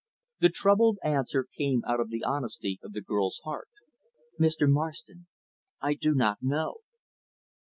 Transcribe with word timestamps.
The 0.39 0.49
troubled 0.49 0.97
answer 1.03 1.43
came 1.55 1.83
out 1.85 1.99
of 1.99 2.09
the 2.09 2.23
honesty 2.23 2.79
of 2.81 2.93
the 2.93 3.01
girl's 3.03 3.39
heart; 3.43 3.69
"Mr. 4.39 4.67
Marston, 4.67 5.27
I 5.79 5.93
do 5.93 6.15
not 6.15 6.39
know." 6.41 6.77